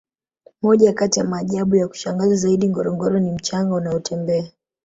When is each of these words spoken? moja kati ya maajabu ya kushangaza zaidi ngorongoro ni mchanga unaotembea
moja 0.61 0.93
kati 0.93 1.19
ya 1.19 1.25
maajabu 1.25 1.75
ya 1.75 1.87
kushangaza 1.87 2.35
zaidi 2.35 2.69
ngorongoro 2.69 3.19
ni 3.19 3.31
mchanga 3.31 3.75
unaotembea 3.75 4.51